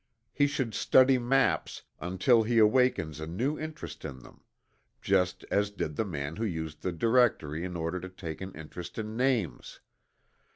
[0.33, 4.41] He should study maps, until he awakens a new interest in them,
[4.99, 8.97] just as did the man who used the directory in order to take an interest
[8.97, 9.79] in names.